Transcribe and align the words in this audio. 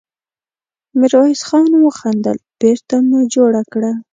ميرويس 0.99 1.41
خان 1.47 1.71
وخندل: 1.85 2.37
بېرته 2.59 2.95
مو 3.07 3.19
جوړه 3.33 3.61
کړه! 3.71 3.91